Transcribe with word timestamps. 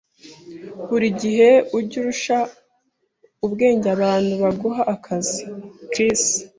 Buri 0.87 1.07
gihe 1.21 1.49
ujye 1.77 1.97
urusha 2.01 2.37
ubwenge 3.45 3.87
abantu 3.95 4.33
baguha 4.43 4.81
akazi. 4.95 5.41
(cris) 5.91 6.23